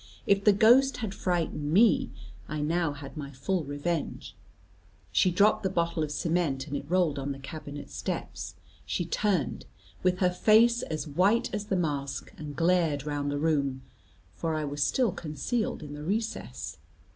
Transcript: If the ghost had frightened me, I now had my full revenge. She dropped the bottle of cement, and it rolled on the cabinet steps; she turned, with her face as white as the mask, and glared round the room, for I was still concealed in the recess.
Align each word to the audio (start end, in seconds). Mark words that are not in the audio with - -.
If 0.25 0.43
the 0.45 0.51
ghost 0.51 0.97
had 0.97 1.13
frightened 1.13 1.71
me, 1.71 2.09
I 2.49 2.59
now 2.59 2.93
had 2.93 3.15
my 3.15 3.29
full 3.29 3.63
revenge. 3.63 4.35
She 5.11 5.29
dropped 5.29 5.61
the 5.61 5.69
bottle 5.69 6.01
of 6.01 6.09
cement, 6.11 6.65
and 6.65 6.75
it 6.75 6.89
rolled 6.89 7.19
on 7.19 7.33
the 7.33 7.37
cabinet 7.37 7.87
steps; 7.91 8.55
she 8.83 9.05
turned, 9.05 9.67
with 10.01 10.17
her 10.17 10.31
face 10.31 10.81
as 10.81 11.07
white 11.07 11.53
as 11.53 11.67
the 11.67 11.75
mask, 11.75 12.33
and 12.35 12.55
glared 12.55 13.05
round 13.05 13.29
the 13.29 13.37
room, 13.37 13.83
for 14.33 14.55
I 14.55 14.63
was 14.65 14.81
still 14.81 15.11
concealed 15.11 15.83
in 15.83 15.93
the 15.93 16.01
recess. 16.03 16.79